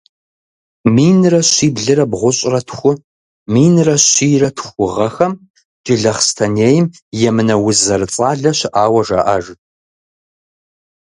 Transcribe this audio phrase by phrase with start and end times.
[0.95, 5.33] Минрэ щиблрэ бгъущӀрэ тху-минрэ щийрэ тху гъэхэм
[5.83, 6.85] Джылахъстэнейм
[7.27, 9.45] емынэ уз зэрыцӀалэ щыӀауэ жаӀэж.